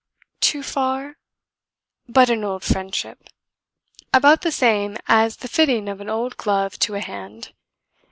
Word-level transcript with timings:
Too 0.39 0.63
far? 0.63 1.17
But 2.09 2.31
an 2.31 2.43
old 2.43 2.63
friendship! 2.63 3.23
About 4.11 4.41
the 4.41 4.51
same 4.51 4.97
as 5.07 5.37
the 5.37 5.47
fitting 5.47 5.87
of 5.87 6.01
an 6.01 6.09
old 6.09 6.37
glove 6.37 6.79
to 6.79 6.95
a 6.95 7.01
hand. 7.01 7.53